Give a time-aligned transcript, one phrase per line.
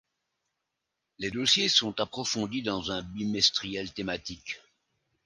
[1.19, 4.59] Les dossiers sont approfondis dans un bimestriel thématique.